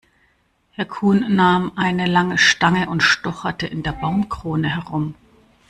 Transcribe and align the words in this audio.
Herr 0.71 0.85
Kuhn 0.85 1.35
nahm 1.35 1.73
eine 1.75 2.07
lange 2.07 2.39
Stange 2.39 2.89
und 2.89 3.03
stocherte 3.03 3.67
in 3.67 3.83
der 3.83 3.91
Baumkrone 3.91 4.67
herum. 4.75 5.13